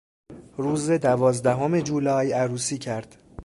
[0.57, 3.15] روز دوازدهم جولای عروسی کرد.